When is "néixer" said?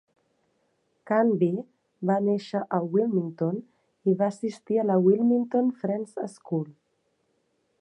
2.29-2.61